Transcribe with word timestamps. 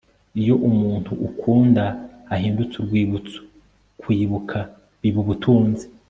iyo 0.41 0.55
umuntu 0.69 1.11
ukunda 1.27 1.83
ahindutse 2.33 2.75
urwibutso, 2.77 3.39
kwibuka 4.01 4.57
biba 4.99 5.19
ubutunzi 5.25 5.85